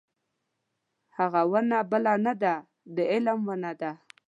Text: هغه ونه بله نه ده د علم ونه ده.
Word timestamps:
هغه 1.17 1.41
ونه 1.51 1.77
بله 1.91 2.13
نه 2.25 2.33
ده 2.41 2.53
د 2.95 2.97
علم 3.11 3.39
ونه 3.49 3.71
ده. 3.81 3.91